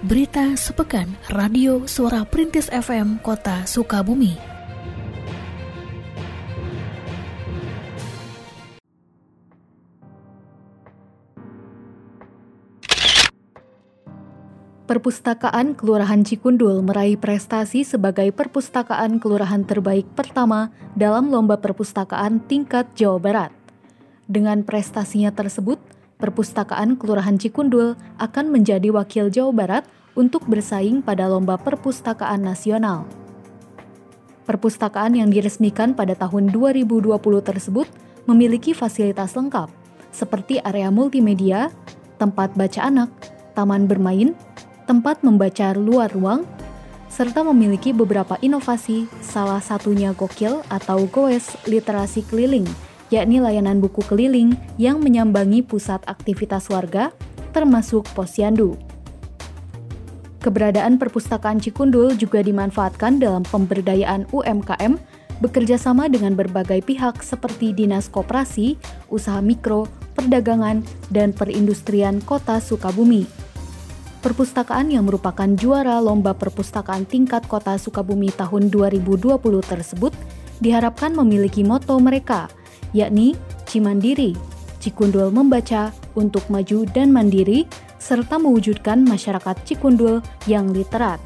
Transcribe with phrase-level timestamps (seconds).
[0.00, 4.32] Berita sepekan Radio Suara Perintis FM Kota Sukabumi.
[14.88, 23.22] Perpustakaan Kelurahan Cikundul meraih prestasi sebagai perpustakaan kelurahan terbaik pertama dalam lomba perpustakaan tingkat Jawa
[23.22, 23.59] Barat.
[24.30, 25.82] Dengan prestasinya tersebut,
[26.22, 29.84] Perpustakaan Kelurahan Cikundul akan menjadi wakil Jawa Barat
[30.14, 33.10] untuk bersaing pada Lomba Perpustakaan Nasional.
[34.46, 37.10] Perpustakaan yang diresmikan pada tahun 2020
[37.42, 37.90] tersebut
[38.30, 39.66] memiliki fasilitas lengkap,
[40.14, 41.74] seperti area multimedia,
[42.22, 43.10] tempat baca anak,
[43.58, 44.38] taman bermain,
[44.86, 46.46] tempat membaca luar ruang,
[47.10, 54.54] serta memiliki beberapa inovasi, salah satunya Gokil atau Goes Literasi Keliling yakni layanan buku keliling
[54.78, 57.10] yang menyambangi pusat aktivitas warga,
[57.50, 58.78] termasuk posyandu.
[60.40, 64.96] Keberadaan perpustakaan Cikundul juga dimanfaatkan dalam pemberdayaan UMKM
[65.44, 68.80] bekerja sama dengan berbagai pihak seperti Dinas Koperasi,
[69.12, 69.84] Usaha Mikro,
[70.16, 70.80] Perdagangan,
[71.12, 73.28] dan Perindustrian Kota Sukabumi.
[74.20, 80.12] Perpustakaan yang merupakan juara Lomba Perpustakaan Tingkat Kota Sukabumi tahun 2020 tersebut
[80.60, 82.48] diharapkan memiliki moto mereka–
[82.96, 84.34] yakni Cimandiri,
[84.80, 87.68] Cikundul membaca untuk maju dan mandiri,
[88.00, 91.20] serta mewujudkan masyarakat Cikundul yang literat.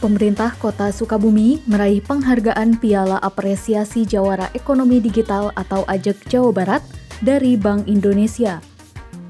[0.00, 6.82] Pemerintah Kota Sukabumi meraih penghargaan Piala Apresiasi Jawara Ekonomi Digital atau AJEK Jawa Barat
[7.24, 8.60] dari Bank Indonesia.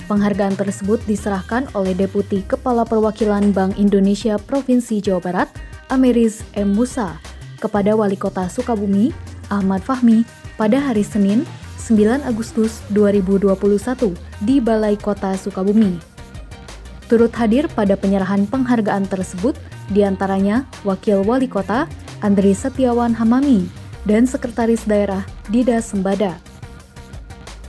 [0.06, 5.48] Penghargaan tersebut diserahkan oleh Deputi Kepala Perwakilan Bank Indonesia Provinsi Jawa Barat,
[5.90, 6.74] Ameris M.
[6.74, 7.18] Musa,
[7.56, 9.10] kepada Wali Kota Sukabumi,
[9.48, 10.22] Ahmad Fahmi,
[10.56, 11.44] pada hari Senin,
[11.86, 16.00] 9 Agustus 2021 di Balai Kota Sukabumi.
[17.06, 19.54] Turut hadir pada penyerahan penghargaan tersebut
[19.94, 21.86] di antaranya Wakil Wali Kota
[22.18, 23.70] Andri Setiawan Hamami
[24.02, 26.42] dan Sekretaris Daerah Dida Sembada.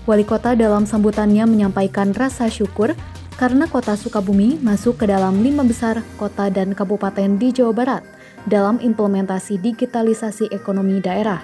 [0.09, 2.97] Wali Kota dalam sambutannya menyampaikan rasa syukur
[3.37, 8.03] karena kota Sukabumi masuk ke dalam lima besar kota dan kabupaten di Jawa Barat–
[8.47, 11.43] dalam implementasi digitalisasi ekonomi daerah.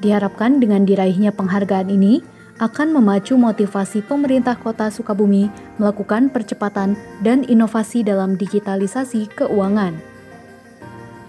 [0.00, 2.24] Diharapkan dengan diraihnya penghargaan ini
[2.58, 5.46] akan memacu motivasi pemerintah Kota Sukabumi
[5.78, 9.94] melakukan percepatan dan inovasi dalam digitalisasi keuangan.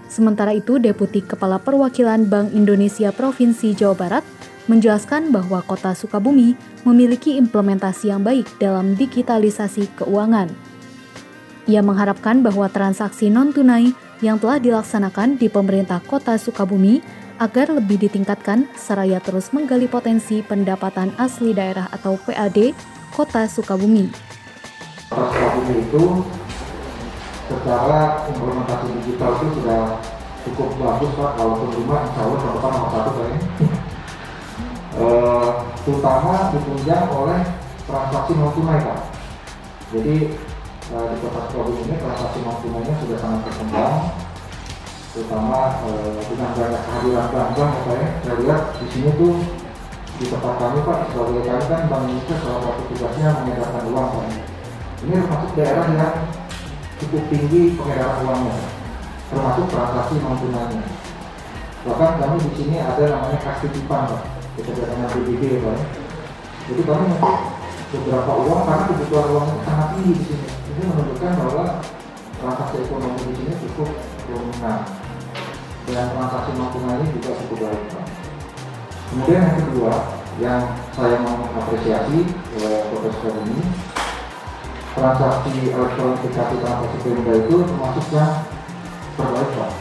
[0.09, 4.25] Sementara itu, Deputi Kepala Perwakilan Bank Indonesia Provinsi Jawa Barat
[4.65, 10.49] menjelaskan bahwa Kota Sukabumi memiliki implementasi yang baik dalam digitalisasi keuangan.
[11.69, 16.99] Ia mengharapkan bahwa transaksi non-tunai yang telah dilaksanakan di pemerintah kota Sukabumi
[17.39, 22.75] agar lebih ditingkatkan seraya terus menggali potensi pendapatan asli daerah atau PAD
[23.15, 24.11] kota Sukabumi.
[25.07, 26.05] Kota Sukabumi itu
[27.47, 29.81] secara implementasi digital itu sudah
[30.43, 33.39] cukup bagus Pak, kalau rumah insya Allah ke depan nomor satu kayaknya.
[34.99, 35.05] E,
[35.87, 37.41] terutama ditunjang oleh
[37.87, 38.99] transaksi non tunai Pak.
[39.95, 40.15] Jadi
[40.93, 43.95] uh, di kota Sukabumi ini transaksi non sudah sangat berkembang
[45.09, 48.09] terutama uh, dengan banyak kehadiran bank-bank ya ya.
[48.21, 49.33] Saya lihat di sini tuh
[50.19, 54.25] di tempat kami Pak sebagai kami kan Bank Indonesia salah satu tugasnya mengedarkan uang Pak
[54.99, 56.15] ini termasuk daerah yang
[56.99, 58.55] cukup tinggi pengedaran uangnya
[59.29, 60.37] termasuk transaksi non
[61.79, 64.21] bahkan kami di sini ada namanya kas titipan Pak
[64.59, 65.77] kita dengan BBB ya Pak
[66.69, 67.07] jadi kami
[67.89, 71.65] beberapa uang karena kebutuhan uang sangat tinggi di sini ini menunjukkan bahwa
[72.39, 73.89] transaksi ekonomi di sini cukup
[74.31, 74.79] dominan
[75.91, 76.71] dan transaksi non
[77.11, 77.83] juga cukup baik.
[79.11, 79.93] Kemudian yang kedua
[80.39, 80.61] yang
[80.95, 82.19] saya mengapresiasi
[82.55, 83.59] oleh Profesor ini
[84.95, 88.31] transaksi elektronifikasi transaksi pengguna itu termasuk yang
[89.19, 89.71] terbaik Pak.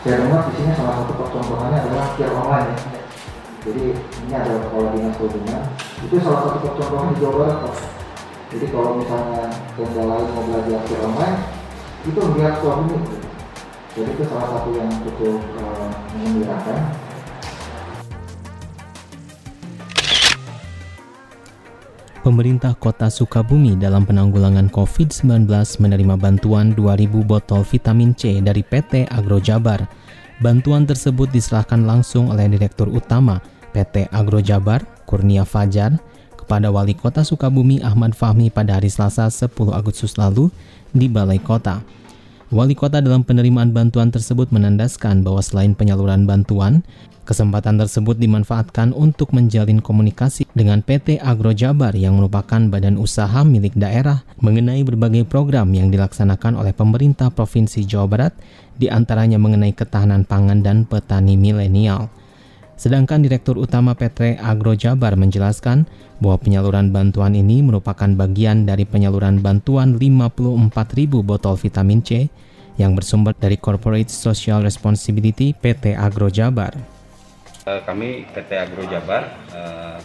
[0.00, 2.78] Saya dengar di sini salah satu percontohannya adalah QR online ya.
[3.68, 5.62] Jadi ini ada kepala dinas perhubungan
[6.08, 7.76] itu salah satu percontohan di Jawa Barat Pak
[8.46, 9.42] jadi kalau misalnya
[9.76, 11.38] tenda lain mau belajar ke online
[12.08, 12.96] itu lihat suami
[13.92, 16.80] jadi itu salah satu yang cukup uh, mengembirakan
[22.24, 25.46] Pemerintah Kota Sukabumi dalam penanggulangan COVID-19
[25.78, 29.86] menerima bantuan 2.000 botol vitamin C dari PT Agro Jabar.
[30.42, 33.38] Bantuan tersebut diserahkan langsung oleh Direktur Utama
[33.70, 35.94] PT Agro Jabar, Kurnia Fajar,
[36.46, 40.54] kepada Wali Kota Sukabumi Ahmad Fahmi pada hari Selasa 10 Agustus lalu
[40.94, 41.82] di Balai Kota.
[42.54, 46.86] Wali kota dalam penerimaan bantuan tersebut menandaskan bahwa selain penyaluran bantuan,
[47.26, 53.74] kesempatan tersebut dimanfaatkan untuk menjalin komunikasi dengan PT Agro Jabar yang merupakan badan usaha milik
[53.74, 58.32] daerah mengenai berbagai program yang dilaksanakan oleh pemerintah Provinsi Jawa Barat,
[58.78, 62.06] di antaranya mengenai ketahanan pangan dan petani milenial.
[62.76, 65.88] Sedangkan Direktur Utama PT Agro Jabar menjelaskan
[66.20, 72.28] bahwa penyaluran bantuan ini merupakan bagian dari penyaluran bantuan 54.000 botol vitamin C
[72.76, 76.76] yang bersumber dari Corporate Social Responsibility PT Agro Jabar.
[77.64, 79.24] Eh, kami PT Agro Jabar,
[79.56, 79.96] eh,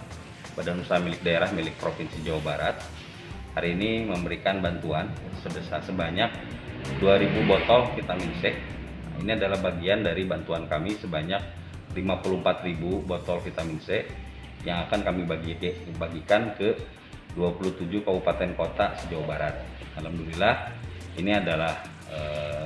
[0.56, 2.79] badan usaha milik daerah milik Provinsi Jawa Barat,
[3.51, 5.12] hari ini memberikan bantuan
[5.44, 6.31] sebesar sebanyak
[7.03, 8.56] 2.000 botol vitamin C.
[9.19, 11.60] Ini adalah bagian dari bantuan kami sebanyak
[11.91, 14.07] 54.000 botol vitamin C
[14.63, 15.57] yang akan kami bagi,
[15.97, 16.77] bagikan ke
[17.33, 19.55] 27 kabupaten kota se-Jawa Barat.
[19.97, 20.71] Alhamdulillah
[21.19, 21.73] ini adalah
[22.11, 22.65] eh,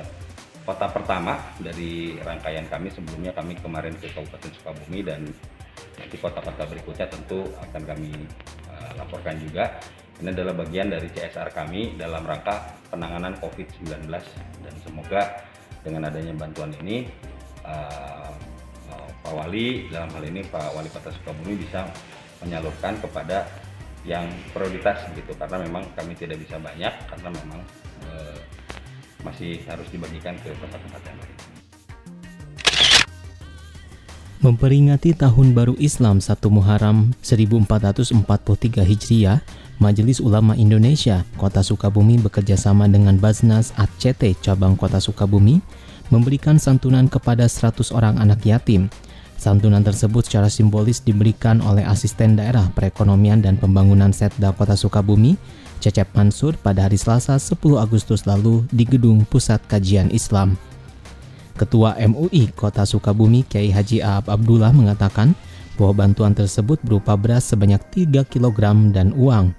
[0.66, 5.22] kota pertama dari rangkaian kami sebelumnya kami kemarin ke Kabupaten Sukabumi dan
[5.96, 8.10] nanti kota-kota berikutnya tentu akan kami
[8.70, 9.78] eh, laporkan juga.
[10.16, 14.08] Ini adalah bagian dari CSR kami dalam rangka penanganan COVID-19
[14.64, 15.44] dan semoga
[15.84, 17.04] dengan adanya bantuan ini
[17.60, 18.32] uh,
[19.26, 21.90] Pak Wali dalam hal ini Pak Wali Kota Sukabumi bisa
[22.46, 23.42] menyalurkan kepada
[24.06, 27.58] yang prioritas gitu karena memang kami tidak bisa banyak karena memang
[28.06, 28.38] uh,
[29.26, 31.36] masih harus dibagikan ke tempat-tempat yang lain.
[34.46, 39.42] Memperingati Tahun Baru Islam 1 Muharram 1443 Hijriah,
[39.82, 45.58] Majelis Ulama Indonesia Kota Sukabumi bekerjasama dengan Baznas ACT Cabang Kota Sukabumi
[46.14, 48.86] memberikan santunan kepada 100 orang anak yatim.
[49.36, 55.36] Santunan tersebut secara simbolis diberikan oleh Asisten Daerah Perekonomian dan Pembangunan Setda Kota Sukabumi
[55.78, 60.56] Cecep Mansur pada hari Selasa 10 Agustus lalu di Gedung Pusat Kajian Islam.
[61.56, 65.36] Ketua MUI Kota Sukabumi Kiai Haji Aab Abdullah mengatakan
[65.76, 68.60] bahwa bantuan tersebut berupa beras sebanyak 3 kg
[68.92, 69.52] dan uang.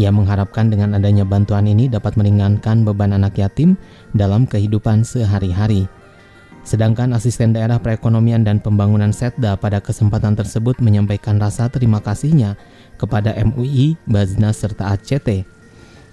[0.00, 3.76] Ia mengharapkan dengan adanya bantuan ini dapat meringankan beban anak yatim
[4.16, 5.88] dalam kehidupan sehari-hari.
[6.62, 12.54] Sedangkan asisten daerah perekonomian dan pembangunan Setda pada kesempatan tersebut menyampaikan rasa terima kasihnya
[13.02, 15.42] kepada MUI, Baznas serta ACT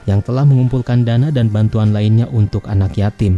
[0.10, 3.38] yang telah mengumpulkan dana dan bantuan lainnya untuk anak yatim.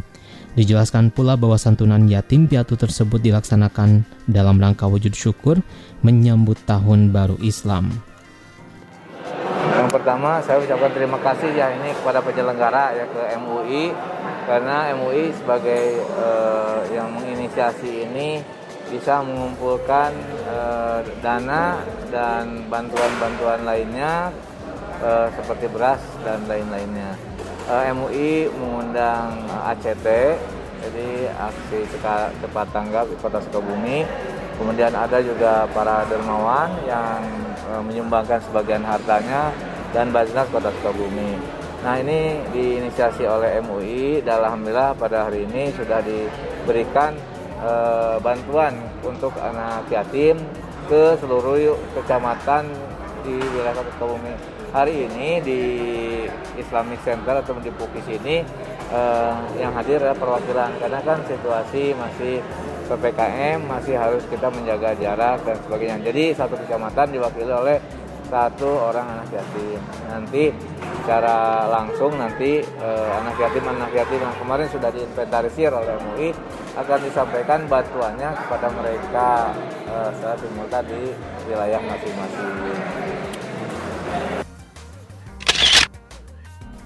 [0.55, 5.59] Dijelaskan pula bahwa santunan yatim piatu tersebut dilaksanakan dalam rangka wujud syukur
[6.03, 7.91] menyambut tahun baru Islam.
[9.71, 13.83] Yang pertama saya ucapkan terima kasih ya ini kepada penyelenggara ya ke MUI
[14.51, 18.43] karena MUI sebagai eh, yang menginisiasi ini
[18.91, 20.11] bisa mengumpulkan
[20.43, 21.79] eh, dana
[22.11, 24.35] dan bantuan-bantuan lainnya
[25.01, 27.17] uh, seperti beras dan lain-lainnya.
[27.71, 30.07] Uh, MUI mengundang ACT,
[30.83, 31.79] jadi aksi
[32.43, 34.03] cepat tanggap di Kota Sukabumi.
[34.59, 37.21] Kemudian ada juga para dermawan yang
[37.71, 39.55] uh, menyumbangkan sebagian hartanya
[39.95, 41.60] dan Basnas Kota Sukabumi.
[41.81, 47.17] Nah ini diinisiasi oleh MUI dan Alhamdulillah pada hari ini sudah diberikan
[47.57, 50.37] uh, bantuan untuk anak yatim
[50.85, 52.69] ke seluruh kecamatan
[53.25, 54.33] di wilayah Kota Sukabumi
[54.71, 55.61] hari ini di
[56.57, 58.41] Islamic Center atau di Pukis ini
[58.89, 62.39] eh, yang hadir adalah perwakilan karena kan situasi masih
[62.87, 65.97] PPKM masih harus kita menjaga jarak dan sebagainya.
[66.11, 67.77] Jadi satu kecamatan diwakili oleh
[68.27, 69.79] satu orang anak yatim.
[70.07, 70.43] Nanti
[71.01, 76.29] secara langsung nanti eh, anak yatim anak yatim yang kemarin sudah diinventarisir oleh MUI
[76.77, 79.27] akan disampaikan bantuannya kepada mereka
[79.89, 81.01] eh, secara simultan di
[81.49, 83.00] wilayah masing-masing.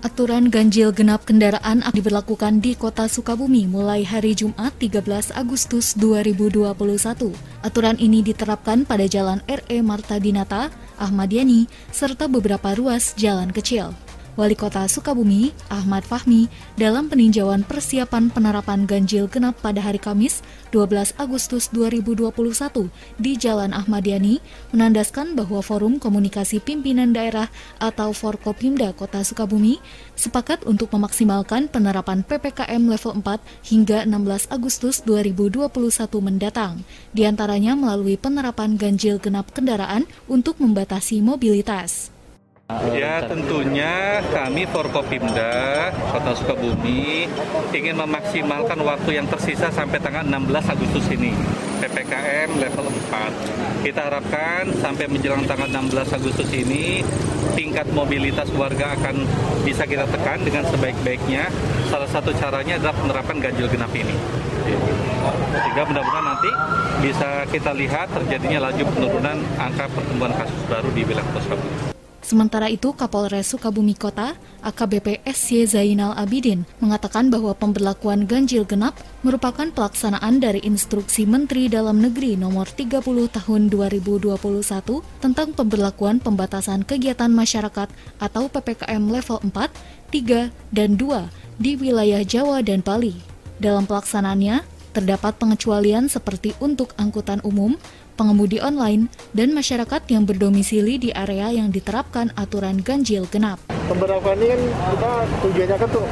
[0.05, 7.33] Aturan ganjil genap kendaraan akan diberlakukan di Kota Sukabumi mulai hari Jumat 13 Agustus 2021.
[7.65, 10.69] Aturan ini diterapkan pada Jalan RE Marta Dinata,
[11.01, 13.97] Ahmad Yani, serta beberapa ruas jalan kecil.
[14.35, 20.43] Wali Kota Sukabumi, Ahmad Fahmi, dalam peninjauan persiapan penerapan ganjil genap pada hari Kamis,
[20.75, 22.35] 12 Agustus 2021
[23.15, 24.43] di Jalan Ahmad Yani,
[24.75, 27.47] menandaskan bahwa Forum Komunikasi Pimpinan Daerah
[27.79, 29.79] atau Forkopimda Kota Sukabumi
[30.19, 33.39] sepakat untuk memaksimalkan penerapan PPKM level 4
[33.71, 35.63] hingga 16 Agustus 2021
[36.19, 36.83] mendatang,
[37.15, 42.14] di antaranya melalui penerapan ganjil genap kendaraan untuk membatasi mobilitas.
[42.65, 47.29] Ya tentunya kami Forkopimda Kota Sukabumi
[47.69, 51.29] ingin memaksimalkan waktu yang tersisa sampai tanggal 16 Agustus ini
[51.77, 53.85] PPKM level 4.
[53.85, 57.05] Kita harapkan sampai menjelang tanggal 16 Agustus ini
[57.53, 59.29] tingkat mobilitas warga akan
[59.61, 61.53] bisa kita tekan dengan sebaik-baiknya.
[61.93, 64.17] Salah satu caranya adalah penerapan ganjil genap ini.
[65.53, 66.49] Sehingga mudah-mudahan nanti
[67.05, 71.94] bisa kita lihat terjadinya laju penurunan angka pertumbuhan kasus baru di wilayah Kota Sukabumi.
[72.25, 74.33] Sementara itu, Kapolres Sukabumi Kota,
[74.65, 82.01] AKBP SY Zainal Abidin, mengatakan bahwa pemberlakuan ganjil genap merupakan pelaksanaan dari instruksi Menteri Dalam
[82.01, 84.41] Negeri nomor 30 tahun 2021
[85.21, 89.69] tentang pemberlakuan pembatasan kegiatan masyarakat atau PPKM level 4,
[90.09, 91.29] 3, dan 2
[91.61, 93.21] di wilayah Jawa dan Bali.
[93.61, 94.65] Dalam pelaksanaannya,
[94.97, 97.75] terdapat pengecualian seperti untuk angkutan umum,
[98.15, 103.59] pengemudi online, dan masyarakat yang berdomisili di area yang diterapkan aturan ganjil genap.
[103.85, 104.61] Pemberlakuan ini kan
[104.95, 105.11] kita
[105.45, 106.05] tujuannya kan tuh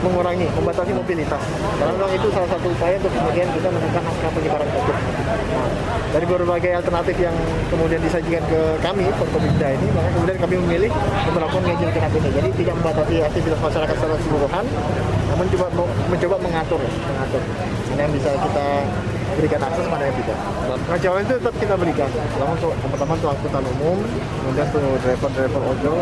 [0.00, 1.42] mengurangi, membatasi mobilitas.
[1.78, 4.96] Karena memang itu salah satu upaya untuk kemudian kita menekan angka penyebaran COVID.
[4.96, 5.68] Nah,
[6.10, 7.36] dari berbagai alternatif yang
[7.68, 10.90] kemudian disajikan ke kami, Forkopimda ini, maka kemudian kami memilih
[11.28, 12.28] pemberlakuan ganjil genap ini.
[12.34, 14.64] Jadi tidak membatasi aktivitas masyarakat secara keseluruhan,
[15.30, 15.66] namun coba
[16.10, 17.42] mencoba mengatur, mengatur.
[17.94, 18.66] Ini yang bisa kita
[19.38, 20.38] berikan akses mana yang tidak.
[20.90, 22.08] Pengecualian itu tetap kita berikan.
[22.10, 23.96] Pertama untuk pertama untuk angkutan umum,
[24.42, 25.98] kemudian untuk driver-driver ojol,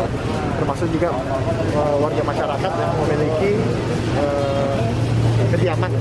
[0.57, 1.07] termasuk juga
[1.77, 3.49] uh, warga masyarakat yang memiliki
[4.17, 4.77] uh,
[5.55, 5.91] kediaman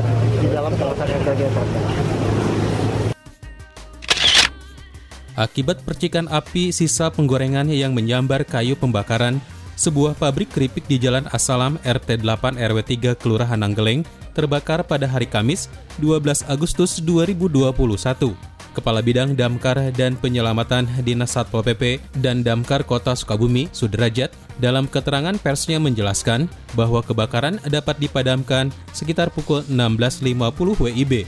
[0.40, 1.36] di dalam kawasan yang sudah
[5.38, 9.38] Akibat percikan api sisa penggorengan yang menyambar kayu pembakaran,
[9.78, 14.02] sebuah pabrik keripik di Jalan Asalam RT 8 RW 3 Kelurahan Anggeleng
[14.34, 15.70] terbakar pada hari Kamis
[16.02, 18.34] 12 Agustus 2021.
[18.74, 25.34] Kepala Bidang Damkar dan Penyelamatan Dinas Satpol PP dan Damkar Kota Sukabumi, Sudrajat, dalam keterangan
[25.38, 26.46] persnya menjelaskan
[26.78, 31.26] bahwa kebakaran dapat dipadamkan sekitar pukul 16.50 WIB.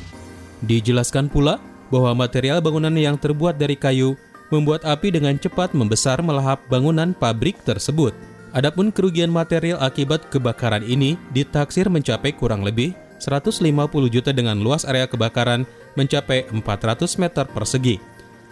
[0.67, 1.59] Dijelaskan pula
[1.91, 4.15] bahwa material bangunan yang terbuat dari kayu
[4.55, 8.30] membuat api dengan cepat membesar melahap bangunan pabrik tersebut.
[8.51, 13.63] Adapun kerugian material akibat kebakaran ini ditaksir mencapai kurang lebih 150
[14.11, 15.63] juta dengan luas area kebakaran
[15.95, 18.03] mencapai 400 meter persegi.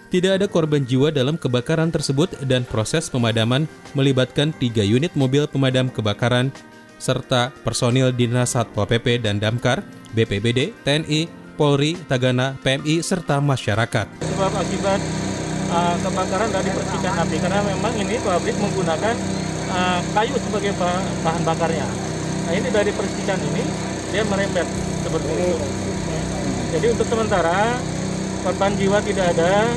[0.09, 5.91] Tidak ada korban jiwa dalam kebakaran tersebut dan proses pemadaman melibatkan tiga unit mobil pemadam
[5.91, 6.55] kebakaran
[6.97, 9.83] serta personil Dinas Satpol PP dan Damkar,
[10.15, 11.29] BPBD, TNI,
[11.59, 14.07] Polri, Tagana, PMI, serta masyarakat.
[14.23, 15.01] Sebab akibat
[15.75, 19.15] uh, kebakaran dari percikan api karena memang ini pabrik menggunakan
[19.73, 20.73] uh, kayu sebagai
[21.25, 21.87] bahan bakarnya.
[22.49, 23.63] Nah ini dari percikan ini
[24.09, 24.67] dia merembet
[25.05, 25.69] seperti itu.
[26.69, 27.81] Jadi untuk sementara
[28.45, 29.73] korban jiwa tidak ada,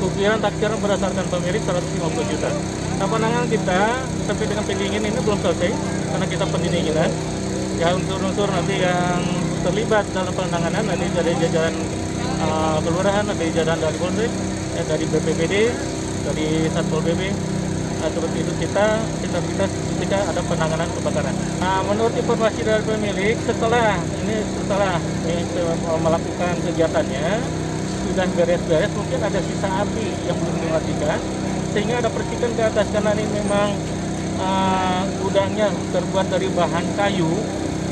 [0.00, 2.50] ukiran takdiran berdasarkan pemilik 150 juta.
[3.00, 3.80] Nah penanganan kita
[4.28, 5.72] sampai dengan pendingin ini belum selesai
[6.12, 7.10] karena kita pendinginan.
[7.80, 9.20] Ya unsur-unsur nanti yang
[9.62, 11.74] terlibat dalam penanganan nanti dari jajaran
[12.42, 14.32] uh, kelurahan, dari jajaran dari Polres,
[14.76, 15.54] ya, dari BPBD,
[16.22, 17.20] dari Satpol PP,
[18.02, 18.86] nah, seperti itu kita
[19.40, 21.34] kita ketika ada penanganan kebakaran.
[21.62, 25.42] Nah, menurut informasi dari pemilik setelah ini setelah ini,
[26.02, 27.28] melakukan kegiatannya
[28.12, 31.18] sudah beres-beres mungkin ada sisa api yang belum dimatikan
[31.72, 33.68] sehingga ada percikan ke atas karena ini memang
[34.36, 35.02] uh,
[35.96, 37.32] terbuat dari bahan kayu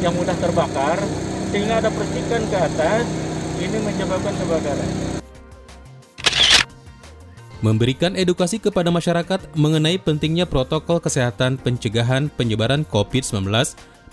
[0.05, 1.01] yang mudah terbakar
[1.49, 3.05] sehingga ada percikan ke atas
[3.61, 5.10] ini menyebabkan kebakaran
[7.61, 13.49] memberikan edukasi kepada masyarakat mengenai pentingnya protokol kesehatan pencegahan penyebaran COVID-19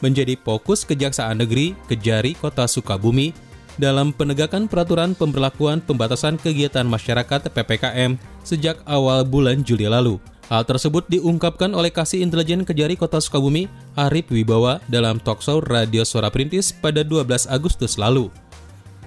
[0.04, 3.34] menjadi fokus Kejaksaan Negeri Kejari Kota Sukabumi
[3.78, 10.18] dalam penegakan peraturan pemberlakuan pembatasan kegiatan masyarakat PPKM sejak awal bulan Juli lalu.
[10.48, 13.68] Hal tersebut diungkapkan oleh Kasih Intelijen Kejari Kota Sukabumi,
[14.00, 18.32] Arif Wibawa, dalam talkshow Radio Suara Perintis pada 12 Agustus lalu.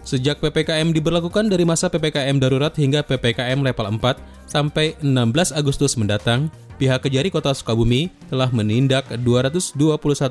[0.01, 6.49] Sejak PPKM diberlakukan dari masa PPKM darurat hingga PPKM level 4 sampai 16 Agustus mendatang,
[6.81, 9.77] pihak Kejari Kota Sukabumi telah menindak 221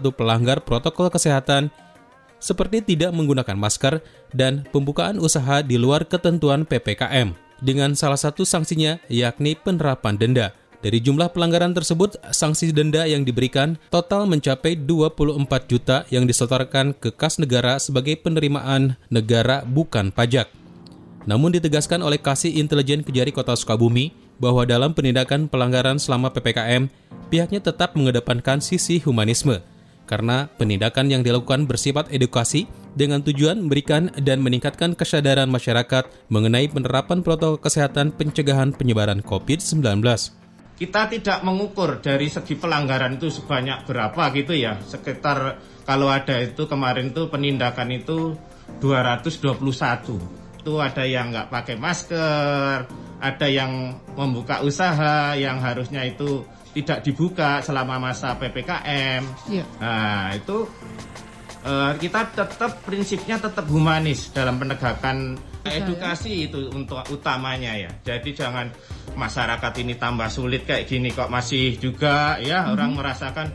[0.10, 1.70] pelanggar protokol kesehatan
[2.42, 7.36] seperti tidak menggunakan masker dan pembukaan usaha di luar ketentuan PPKM.
[7.60, 10.56] Dengan salah satu sanksinya yakni penerapan denda.
[10.80, 17.12] Dari jumlah pelanggaran tersebut, sanksi denda yang diberikan total mencapai 24 juta yang disetorkan ke
[17.12, 20.48] kas negara sebagai penerimaan negara bukan pajak.
[21.28, 26.88] Namun ditegaskan oleh Kasih Intelijen Kejari Kota Sukabumi bahwa dalam penindakan pelanggaran selama PPKM,
[27.28, 29.60] pihaknya tetap mengedepankan sisi humanisme,
[30.08, 37.20] karena penindakan yang dilakukan bersifat edukasi dengan tujuan memberikan dan meningkatkan kesadaran masyarakat mengenai penerapan
[37.20, 40.39] protokol kesehatan pencegahan penyebaran COVID-19.
[40.80, 44.80] Kita tidak mengukur dari segi pelanggaran itu sebanyak berapa gitu ya.
[44.80, 48.40] Sekitar kalau ada itu kemarin itu penindakan itu
[48.80, 50.64] 221.
[50.64, 52.88] Itu ada yang nggak pakai masker,
[53.20, 59.52] ada yang membuka usaha yang harusnya itu tidak dibuka selama masa PPKM.
[59.52, 59.66] Iya.
[59.84, 60.64] Nah, itu
[61.68, 67.92] uh, kita tetap prinsipnya tetap humanis dalam penegakan edukasi itu untuk utamanya ya.
[68.04, 68.72] Jadi jangan
[69.16, 72.74] masyarakat ini tambah sulit kayak gini kok masih juga ya mm-hmm.
[72.78, 73.48] orang merasakan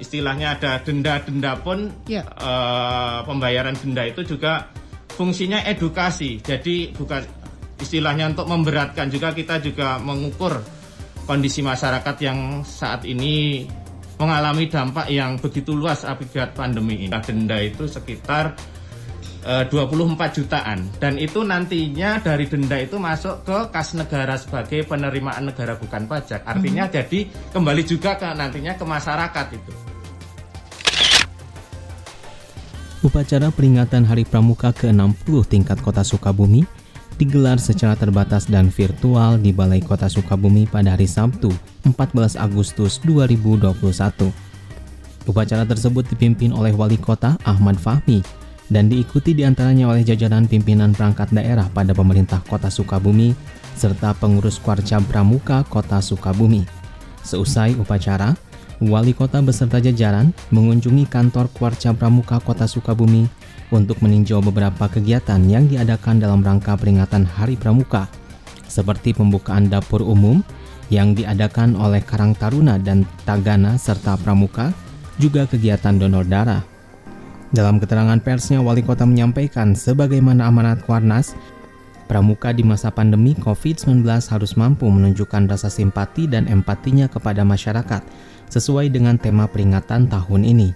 [0.00, 2.24] istilahnya ada denda-denda pun yeah.
[2.24, 2.32] Ya.
[2.40, 4.70] uh, pembayaran denda itu juga
[5.14, 6.40] fungsinya edukasi.
[6.40, 7.20] Jadi bukan
[7.80, 10.60] istilahnya untuk memberatkan juga kita juga mengukur
[11.28, 13.66] kondisi masyarakat yang saat ini
[14.20, 17.12] mengalami dampak yang begitu luas akibat pandemi ini.
[17.20, 18.56] Denda itu sekitar
[19.40, 25.48] 24 eh, jutaan dan itu nantinya dari denda itu masuk ke kas negara sebagai penerimaan
[25.48, 26.92] negara bukan pajak artinya hmm.
[26.92, 27.18] jadi
[27.56, 29.72] kembali juga ke nantinya ke masyarakat itu
[33.00, 36.68] Upacara peringatan Hari Pramuka ke-60 tingkat Kota Sukabumi
[37.16, 41.48] digelar secara terbatas dan virtual di Balai Kota Sukabumi pada hari Sabtu,
[41.88, 43.72] 14 Agustus 2021.
[45.24, 48.20] Upacara tersebut dipimpin oleh Wali Kota Ahmad Fahmi
[48.70, 53.34] dan diikuti di antaranya oleh jajaran pimpinan perangkat daerah pada pemerintah kota Sukabumi
[53.74, 56.62] serta pengurus Kwarca Pramuka kota Sukabumi.
[57.26, 58.38] Seusai upacara,
[58.78, 63.26] wali kota beserta jajaran mengunjungi kantor Kwarca Pramuka kota Sukabumi
[63.74, 68.06] untuk meninjau beberapa kegiatan yang diadakan dalam rangka peringatan Hari Pramuka,
[68.70, 70.42] seperti pembukaan dapur umum
[70.90, 74.74] yang diadakan oleh Karang Taruna dan Tagana serta Pramuka,
[75.18, 76.69] juga kegiatan donor darah.
[77.50, 81.34] Dalam keterangan persnya, Wali Kota menyampaikan sebagaimana amanat Kuarnas,
[82.06, 88.02] Pramuka di masa pandemi COVID-19 harus mampu menunjukkan rasa simpati dan empatinya kepada masyarakat
[88.50, 90.74] sesuai dengan tema peringatan tahun ini.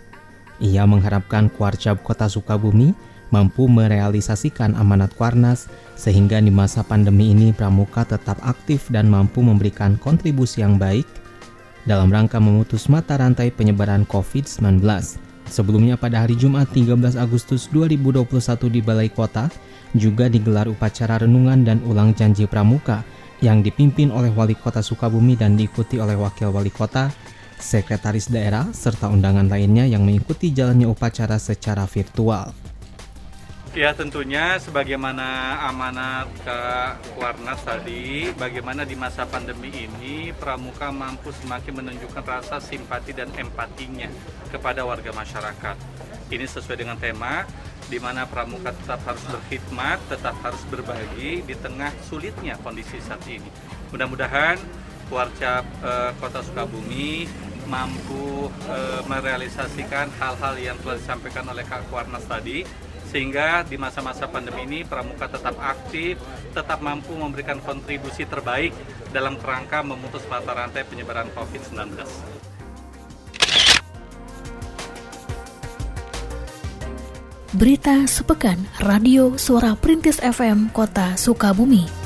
[0.62, 2.94] Ia mengharapkan Kuarcap Kota Sukabumi
[3.34, 5.66] mampu merealisasikan amanat Kuarnas
[5.98, 11.06] sehingga di masa pandemi ini Pramuka tetap aktif dan mampu memberikan kontribusi yang baik
[11.82, 14.86] dalam rangka memutus mata rantai penyebaran COVID-19.
[15.54, 18.26] Sebelumnya pada hari Jumat 13 Agustus 2021
[18.74, 19.46] di Balai Kota
[19.94, 23.06] juga digelar upacara renungan dan ulang janji pramuka
[23.38, 27.06] yang dipimpin oleh Wali Kota Sukabumi dan diikuti oleh Wakil Wali Kota,
[27.54, 32.50] Sekretaris Daerah, serta undangan lainnya yang mengikuti jalannya upacara secara virtual.
[33.74, 36.58] Ya tentunya sebagaimana amanat ke
[37.18, 44.06] Warnas tadi, bagaimana di masa pandemi ini Pramuka mampu semakin menunjukkan rasa simpati dan empatinya
[44.54, 45.74] kepada warga masyarakat.
[46.30, 47.42] Ini sesuai dengan tema
[47.90, 53.50] di mana Pramuka tetap harus berkhidmat, tetap harus berbagi di tengah sulitnya kondisi saat ini.
[53.90, 54.54] Mudah-mudahan
[55.10, 57.26] Warcap eh, Kota Sukabumi
[57.66, 62.62] mampu eh, merealisasikan hal-hal yang telah disampaikan oleh Kak Warnas tadi
[63.14, 66.18] sehingga di masa-masa pandemi ini Pramuka tetap aktif,
[66.50, 68.74] tetap mampu memberikan kontribusi terbaik
[69.14, 71.94] dalam kerangka memutus mata rantai penyebaran COVID-19.
[77.54, 82.03] Berita sepekan Radio Suara Perintis FM Kota Sukabumi.